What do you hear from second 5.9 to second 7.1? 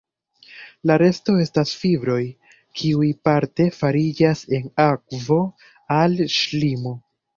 al ŝlimo.